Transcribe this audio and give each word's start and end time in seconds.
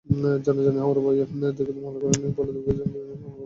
জানাজানি 0.45 0.79
হওয়ার 0.79 0.99
ভয়ে 1.05 1.23
দীর্ঘদিন 1.49 1.77
মামলা 1.83 1.99
করেননি 2.03 2.27
বলে 2.37 2.51
দাবি 2.55 2.61
করেছেন 2.67 2.87
মামলার 2.87 3.17
বাদী। 3.21 3.29